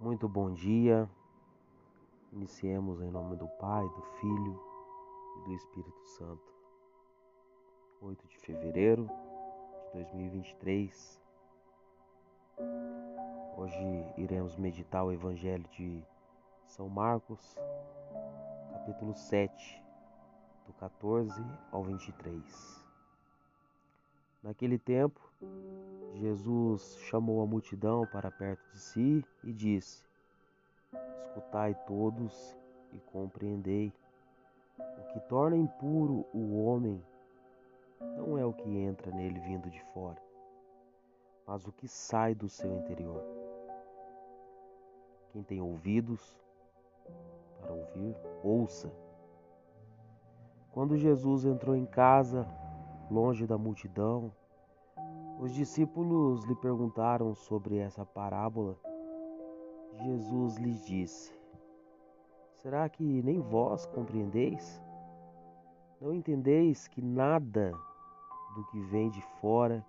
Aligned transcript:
Muito 0.00 0.26
bom 0.26 0.50
dia. 0.50 1.06
Iniciemos 2.32 3.02
em 3.02 3.10
nome 3.10 3.36
do 3.36 3.46
Pai, 3.46 3.86
do 3.86 4.02
Filho 4.18 4.58
e 5.36 5.44
do 5.44 5.52
Espírito 5.52 6.06
Santo. 6.16 6.54
8 8.00 8.26
de 8.26 8.38
fevereiro 8.38 9.06
de 9.88 9.92
2023. 9.92 11.20
Hoje 13.58 14.14
iremos 14.16 14.56
meditar 14.56 15.04
o 15.04 15.12
Evangelho 15.12 15.68
de 15.68 16.02
São 16.64 16.88
Marcos, 16.88 17.58
capítulo 18.72 19.14
7, 19.14 19.82
do 20.66 20.72
14 20.72 21.44
ao 21.70 21.84
23. 21.84 22.86
Naquele 24.42 24.78
tempo, 24.78 25.29
Jesus 26.14 26.98
chamou 27.08 27.42
a 27.42 27.46
multidão 27.46 28.06
para 28.06 28.30
perto 28.30 28.62
de 28.72 28.78
si 28.78 29.24
e 29.42 29.52
disse: 29.52 30.04
Escutai 31.26 31.74
todos 31.86 32.56
e 32.92 32.98
compreendei. 33.12 33.92
O 34.78 35.12
que 35.12 35.20
torna 35.20 35.56
impuro 35.56 36.26
o 36.32 36.62
homem 36.62 37.02
não 38.16 38.36
é 38.36 38.44
o 38.44 38.52
que 38.52 38.68
entra 38.68 39.10
nele 39.10 39.38
vindo 39.40 39.70
de 39.70 39.80
fora, 39.92 40.20
mas 41.46 41.66
o 41.66 41.72
que 41.72 41.88
sai 41.88 42.34
do 42.34 42.48
seu 42.48 42.70
interior. 42.76 43.22
Quem 45.32 45.42
tem 45.42 45.60
ouvidos 45.60 46.38
para 47.60 47.72
ouvir, 47.72 48.16
ouça. 48.42 48.92
Quando 50.72 50.96
Jesus 50.96 51.44
entrou 51.44 51.76
em 51.76 51.86
casa, 51.86 52.46
longe 53.10 53.46
da 53.46 53.58
multidão, 53.58 54.32
os 55.40 55.54
discípulos 55.54 56.44
lhe 56.44 56.54
perguntaram 56.54 57.34
sobre 57.34 57.78
essa 57.78 58.04
parábola. 58.04 58.78
Jesus 59.94 60.58
lhes 60.58 60.84
disse: 60.84 61.34
Será 62.56 62.86
que 62.90 63.22
nem 63.22 63.40
vós 63.40 63.86
compreendeis? 63.86 64.82
Não 65.98 66.12
entendeis 66.12 66.86
que 66.88 67.00
nada 67.00 67.72
do 68.54 68.64
que 68.66 68.80
vem 68.82 69.08
de 69.08 69.22
fora 69.40 69.84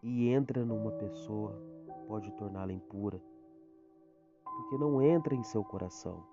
e 0.00 0.28
entra 0.28 0.64
numa 0.64 0.92
pessoa 0.92 1.60
pode 2.06 2.30
torná-la 2.32 2.72
impura? 2.72 3.20
Porque 4.44 4.78
não 4.78 5.02
entra 5.02 5.34
em 5.34 5.42
seu 5.42 5.64
coração, 5.64 6.24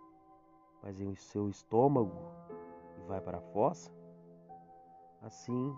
mas 0.83 1.01
em 1.01 1.15
seu 1.15 1.49
estômago 1.49 2.13
e 2.99 3.07
vai 3.07 3.19
para 3.19 3.39
a 3.39 3.47
fossa? 3.51 3.91
Assim, 5.23 5.75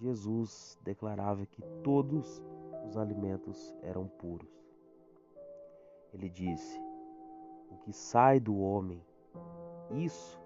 Jesus 0.00 0.78
declarava 0.84 1.44
que 1.44 1.60
todos 1.82 2.40
os 2.86 2.96
alimentos 2.96 3.74
eram 3.82 4.06
puros. 4.06 4.48
Ele 6.14 6.30
disse: 6.30 6.80
O 7.68 7.76
que 7.78 7.92
sai 7.92 8.38
do 8.38 8.56
homem, 8.56 9.02
isso 9.90 10.40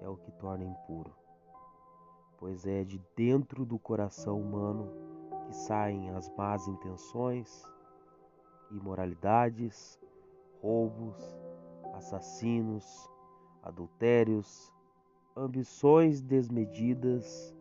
é 0.00 0.08
o 0.08 0.16
que 0.18 0.30
torna 0.32 0.64
impuro, 0.64 1.14
pois 2.36 2.66
é 2.66 2.84
de 2.84 3.00
dentro 3.16 3.64
do 3.64 3.78
coração 3.78 4.38
humano 4.38 4.92
que 5.46 5.56
saem 5.56 6.10
as 6.10 6.28
más 6.36 6.68
intenções, 6.68 7.64
imoralidades, 8.70 9.98
roubos, 10.60 11.16
assassinos, 11.94 13.10
adultérios, 13.62 14.70
ambições 15.34 16.20
desmedidas 16.20 17.55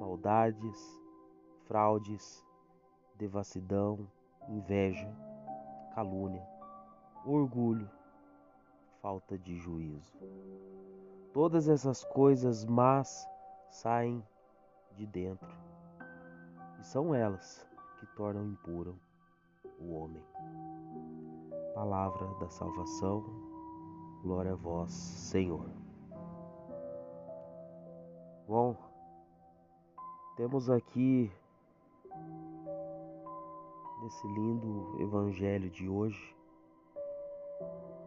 maldades, 0.00 0.98
fraudes, 1.66 2.42
devassidão, 3.16 4.10
inveja, 4.48 5.14
calúnia, 5.94 6.42
orgulho, 7.26 7.86
falta 9.02 9.38
de 9.38 9.54
juízo. 9.58 10.18
Todas 11.34 11.68
essas 11.68 12.02
coisas 12.02 12.64
más 12.64 13.28
saem 13.68 14.24
de 14.96 15.06
dentro 15.06 15.54
e 16.80 16.82
são 16.82 17.14
elas 17.14 17.68
que 17.98 18.06
tornam 18.16 18.46
impuro 18.46 18.98
o 19.78 19.92
homem. 19.92 20.24
Palavra 21.74 22.26
da 22.40 22.48
salvação, 22.48 23.22
glória 24.22 24.52
a 24.52 24.56
vós, 24.56 24.92
Senhor. 24.92 25.68
Bom, 28.48 28.89
temos 30.40 30.70
aqui 30.70 31.30
nesse 34.02 34.26
lindo 34.28 34.96
evangelho 34.98 35.68
de 35.68 35.86
hoje 35.86 36.34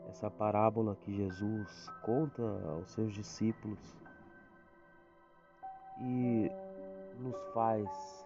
essa 0.10 0.32
parábola 0.32 0.96
que 0.96 1.14
Jesus 1.14 1.88
conta 2.02 2.42
aos 2.72 2.90
seus 2.90 3.14
discípulos 3.14 3.78
e 6.02 6.50
nos 7.20 7.38
faz 7.54 8.26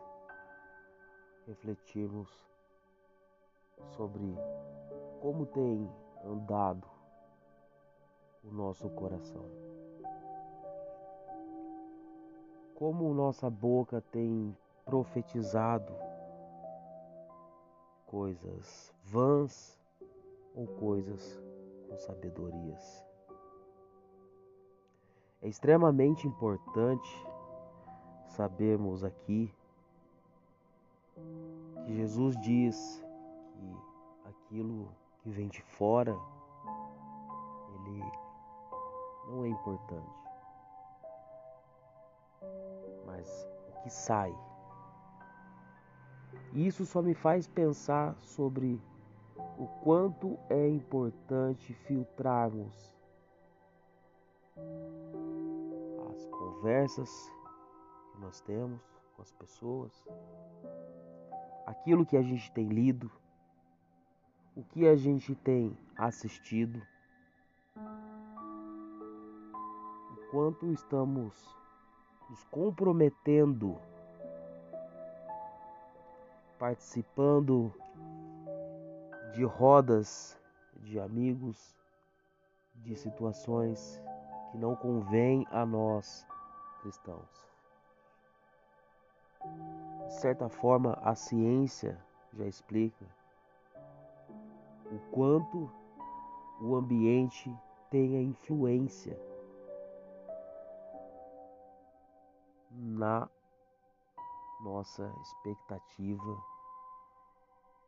refletirmos 1.45 2.29
sobre 3.97 4.37
como 5.19 5.45
tem 5.47 5.91
andado 6.23 6.87
o 8.41 8.53
nosso 8.53 8.89
coração. 8.91 9.66
Como 12.77 13.11
nossa 13.11 13.49
boca 13.49 13.99
tem 14.11 14.55
profetizado 14.85 15.91
coisas 18.05 18.93
vãs 19.03 19.79
ou 20.53 20.67
coisas 20.67 21.41
com 21.89 21.97
sabedorias. 21.97 23.03
É 25.41 25.47
extremamente 25.47 26.27
importante 26.27 27.09
sabermos 28.27 29.03
aqui 29.03 29.51
que 31.83 31.95
Jesus 31.95 32.39
diz 32.41 33.03
que 33.53 34.29
aquilo 34.29 34.87
que 35.23 35.31
vem 35.31 35.47
de 35.47 35.63
fora 35.63 36.15
ele 37.73 38.03
não 39.29 39.45
é 39.45 39.47
importante 39.47 40.26
mas 43.05 43.47
o 43.69 43.81
que 43.83 43.89
sai. 43.89 44.33
Isso 46.53 46.85
só 46.85 47.01
me 47.01 47.13
faz 47.13 47.47
pensar 47.47 48.15
sobre 48.21 48.81
o 49.57 49.67
quanto 49.83 50.37
é 50.49 50.67
importante 50.67 51.73
filtrarmos 51.73 52.95
as 56.09 56.25
conversas 56.25 57.09
que 58.11 58.19
nós 58.19 58.41
temos 58.41 58.81
com 59.15 59.21
as 59.21 59.31
pessoas, 59.33 59.91
aquilo 61.65 62.05
que 62.05 62.17
a 62.17 62.21
gente 62.21 62.51
tem 62.51 62.67
lido, 62.67 63.11
o 64.55 64.63
que 64.63 64.87
a 64.87 64.95
gente 64.95 65.35
tem 65.35 65.77
assistido, 65.95 66.81
o 70.11 70.31
quanto 70.31 70.71
estamos 70.71 71.33
nos 72.29 72.43
comprometendo, 72.45 73.79
participando 76.59 77.73
de 79.33 79.43
rodas 79.43 80.37
de 80.81 80.99
amigos, 80.99 81.75
de 82.75 82.95
situações 82.95 84.01
que 84.51 84.57
não 84.57 84.75
convêm 84.75 85.45
a 85.51 85.65
nós 85.65 86.25
cristãos. 86.81 87.47
De 90.07 90.13
certa 90.13 90.49
forma, 90.49 90.97
a 91.01 91.15
ciência 91.15 91.97
já 92.33 92.45
explica 92.45 93.05
o 94.91 94.99
quanto 95.11 95.69
o 96.61 96.75
ambiente 96.75 97.53
tem 97.89 98.17
a 98.17 98.21
influência 98.21 99.17
nossa 104.61 105.13
expectativa 105.21 106.43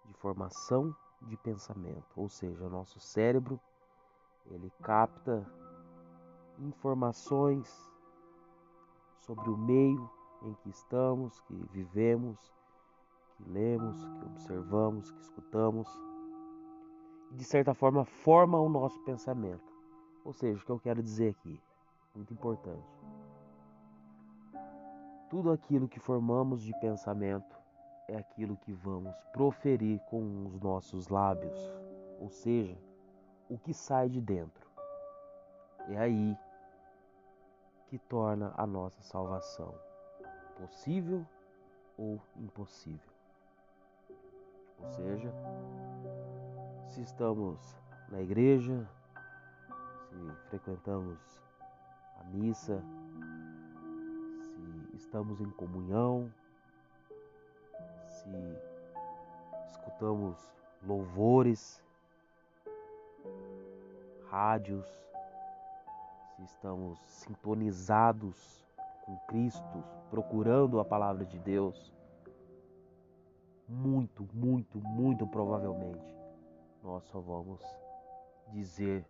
de 0.06 0.14
formação 0.14 0.96
de 1.22 1.36
pensamento, 1.38 2.08
ou 2.16 2.30
seja, 2.30 2.70
nosso 2.70 3.00
cérebro 3.00 3.60
ele 4.46 4.72
capta 4.82 5.46
informações 6.60 7.92
sobre 9.18 9.50
o 9.50 9.58
meio 9.58 10.10
em 10.44 10.54
que 10.56 10.70
estamos, 10.70 11.40
que 11.42 11.54
vivemos, 11.72 12.52
que 13.36 13.44
lemos, 13.50 13.98
que 14.04 14.26
observamos, 14.26 15.12
que 15.12 15.22
escutamos 15.22 15.88
e 17.32 17.36
de 17.36 17.44
certa 17.44 17.74
forma 17.74 18.06
forma 18.06 18.60
o 18.60 18.70
nosso 18.70 19.00
pensamento. 19.02 19.74
Ou 20.24 20.34
seja, 20.34 20.60
o 20.60 20.66
que 20.66 20.72
eu 20.72 20.80
quero 20.80 21.04
dizer 21.04 21.30
aqui, 21.30 21.62
muito 22.16 22.34
importante. 22.34 22.88
Tudo 25.30 25.52
aquilo 25.52 25.88
que 25.88 26.00
formamos 26.00 26.64
de 26.64 26.74
pensamento 26.80 27.56
é 28.08 28.18
aquilo 28.18 28.58
que 28.58 28.74
vamos 28.74 29.16
proferir 29.32 30.00
com 30.10 30.48
os 30.48 30.60
nossos 30.60 31.08
lábios. 31.08 31.58
ou 32.20 32.30
seja, 32.30 32.78
o 33.50 33.58
que 33.58 33.74
sai 33.74 34.10
de 34.10 34.20
dentro. 34.20 34.70
É 35.88 35.98
aí 35.98 36.38
que 37.88 37.98
torna 37.98 38.54
a 38.58 38.68
nossa 38.68 39.02
salvação 39.02 39.74
possível 40.58 41.26
ou 41.98 42.22
impossível. 42.36 43.14
Ou 44.80 44.90
seja, 44.90 45.34
se 46.88 47.02
estamos 47.02 47.60
na 48.10 48.22
igreja, 48.22 48.88
se 50.10 50.50
frequentamos 50.50 51.42
a 52.20 52.24
missa, 52.26 52.84
estamos 55.10 55.42
em 55.42 55.50
comunhão, 55.50 56.32
se 58.06 58.30
escutamos 59.72 60.38
louvores, 60.86 61.84
rádios, 64.30 64.86
se 66.36 66.44
estamos 66.44 67.00
sintonizados 67.00 68.64
com 69.04 69.18
Cristo, 69.26 69.84
procurando 70.12 70.80
a 70.80 70.86
palavra 70.86 71.26
de 71.26 71.40
Deus, 71.40 71.92
muito, 73.68 74.30
muito, 74.32 74.78
muito 74.80 75.26
provavelmente 75.26 76.16
nós 76.84 77.04
só 77.06 77.20
vamos 77.20 77.60
dizer 78.52 79.04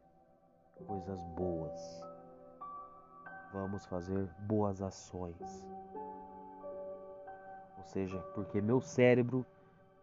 coisas 0.88 1.22
boas. 1.36 2.09
Vamos 3.52 3.86
fazer 3.86 4.30
boas 4.40 4.82
ações. 4.82 5.68
Ou 7.78 7.84
seja, 7.84 8.20
porque 8.36 8.62
meu 8.62 8.80
cérebro 8.80 9.46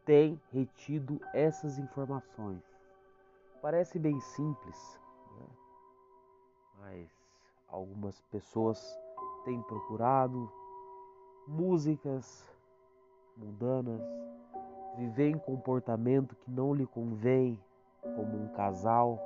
tem 0.04 0.40
retido 0.52 1.20
essas 1.32 1.78
informações. 1.78 2.62
Parece 3.62 3.98
bem 3.98 4.18
simples, 4.20 5.00
né? 5.38 5.46
mas 6.78 7.10
algumas 7.68 8.20
pessoas 8.30 8.98
têm 9.44 9.60
procurado 9.62 10.50
músicas 11.46 12.44
mundanas, 13.36 14.00
viver 14.96 15.30
em 15.30 15.38
comportamento 15.38 16.34
que 16.36 16.50
não 16.50 16.74
lhe 16.74 16.86
convém, 16.86 17.60
como 18.00 18.44
um 18.44 18.48
casal. 18.48 19.20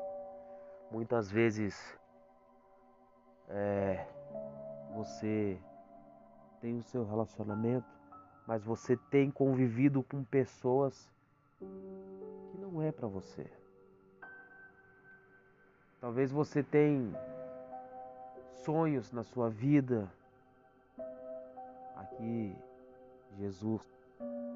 Muitas 0.91 1.31
vezes 1.31 1.99
é, 3.51 4.07
você 4.95 5.59
tem 6.61 6.79
o 6.79 6.83
seu 6.83 7.05
relacionamento, 7.05 7.87
mas 8.47 8.63
você 8.63 8.97
tem 8.97 9.31
convivido 9.31 10.03
com 10.03 10.25
pessoas 10.25 11.11
que 11.59 12.59
não 12.59 12.83
é 12.83 12.91
para 12.91 13.09
você. 13.09 13.47
Talvez 16.01 16.31
você 16.31 16.63
tenha 16.63 17.13
sonhos 18.65 19.13
na 19.13 19.23
sua 19.23 19.51
vida. 19.51 20.11
Aqui 21.97 22.57
Jesus 23.37 23.83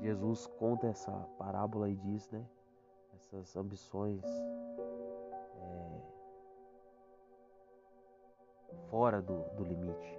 Jesus 0.00 0.46
conta 0.58 0.88
essa 0.88 1.12
parábola 1.38 1.88
e 1.88 1.96
diz, 1.96 2.28
né? 2.30 2.44
Essas 3.14 3.56
ambições 3.56 4.22
fora 8.94 9.20
do, 9.20 9.42
do 9.56 9.64
limite. 9.64 10.18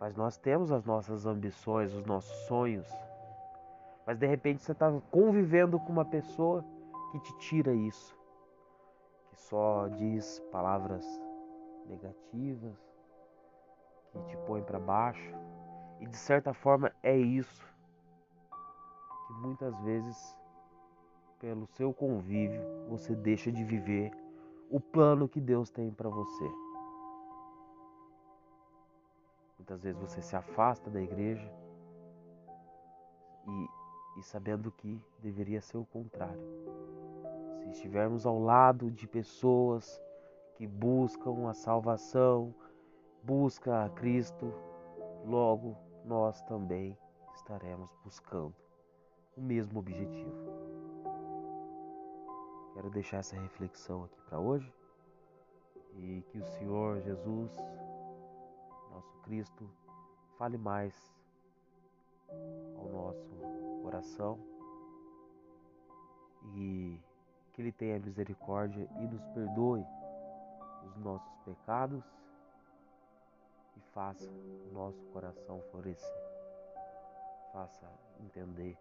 Mas 0.00 0.16
nós 0.16 0.36
temos 0.36 0.72
as 0.72 0.84
nossas 0.84 1.26
ambições, 1.26 1.94
os 1.94 2.04
nossos 2.04 2.36
sonhos. 2.48 2.90
Mas 4.04 4.18
de 4.18 4.26
repente 4.26 4.64
você 4.64 4.72
está 4.72 4.90
convivendo 5.12 5.78
com 5.78 5.92
uma 5.92 6.04
pessoa 6.04 6.64
que 7.12 7.20
te 7.20 7.38
tira 7.38 7.72
isso, 7.72 8.18
que 9.28 9.36
só 9.36 9.86
diz 9.86 10.40
palavras 10.50 11.06
negativas, 11.86 12.76
que 14.10 14.20
te 14.24 14.36
põe 14.38 14.60
para 14.60 14.80
baixo. 14.80 15.32
E 16.00 16.06
de 16.06 16.16
certa 16.16 16.52
forma 16.52 16.90
é 17.04 17.16
isso 17.16 17.64
que 19.28 19.32
muitas 19.34 19.80
vezes, 19.82 20.36
pelo 21.38 21.64
seu 21.68 21.94
convívio, 21.94 22.60
você 22.88 23.14
deixa 23.14 23.52
de 23.52 23.62
viver 23.62 24.10
o 24.68 24.80
plano 24.80 25.28
que 25.28 25.40
Deus 25.40 25.70
tem 25.70 25.92
para 25.92 26.08
você. 26.08 26.69
Muitas 29.60 29.82
vezes 29.82 30.00
você 30.00 30.22
se 30.22 30.34
afasta 30.34 30.88
da 30.88 31.02
igreja 31.02 31.52
e, 33.46 34.18
e 34.18 34.22
sabendo 34.22 34.72
que 34.72 34.98
deveria 35.18 35.60
ser 35.60 35.76
o 35.76 35.84
contrário. 35.84 36.40
Se 37.58 37.68
estivermos 37.68 38.24
ao 38.24 38.40
lado 38.40 38.90
de 38.90 39.06
pessoas 39.06 40.02
que 40.54 40.66
buscam 40.66 41.46
a 41.46 41.52
salvação, 41.52 42.54
busca 43.22 43.84
a 43.84 43.90
Cristo, 43.90 44.50
logo 45.26 45.76
nós 46.06 46.40
também 46.44 46.96
estaremos 47.34 47.94
buscando 48.02 48.54
o 49.36 49.42
mesmo 49.42 49.78
objetivo. 49.78 50.32
Quero 52.72 52.88
deixar 52.88 53.18
essa 53.18 53.36
reflexão 53.38 54.04
aqui 54.04 54.22
para 54.22 54.40
hoje 54.40 54.72
e 55.96 56.24
que 56.30 56.38
o 56.38 56.46
Senhor 56.46 57.02
Jesus, 57.02 57.52
nosso 58.90 59.16
Cristo, 59.22 59.68
fale 60.38 60.58
mais 60.58 60.94
ao 62.76 62.88
nosso 62.88 63.30
coração 63.82 64.38
e 66.54 66.98
que 67.52 67.62
Ele 67.62 67.72
tenha 67.72 67.98
misericórdia 67.98 68.88
e 68.98 69.06
nos 69.06 69.24
perdoe 69.34 69.84
os 70.86 70.96
nossos 70.96 71.36
pecados 71.44 72.04
e 73.76 73.80
faça 73.92 74.28
o 74.28 74.70
nosso 74.72 75.04
coração 75.06 75.60
florescer, 75.70 76.22
faça 77.52 77.86
entender 78.20 78.76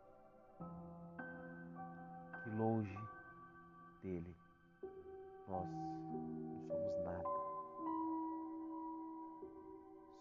que 2.44 2.50
longe 2.52 2.98
dele 4.02 4.36
nós 5.48 5.68
não 5.68 6.68
somos 6.68 7.04
nada. 7.04 7.39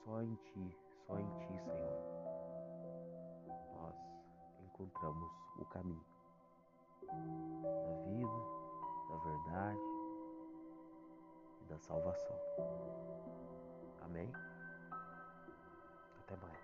Só 0.09 0.23
em 0.23 0.35
Ti, 0.37 0.75
só 1.07 1.19
em 1.19 1.31
Ti, 1.37 1.61
Senhor, 1.65 1.99
nós 3.75 3.95
encontramos 4.65 5.31
o 5.59 5.65
caminho 5.67 6.03
da 7.63 7.93
vida, 8.07 8.41
da 9.11 9.17
verdade 9.19 9.81
e 11.61 11.65
da 11.67 11.79
salvação. 11.79 12.37
Amém? 14.01 14.33
Até 16.21 16.37
mais. 16.37 16.59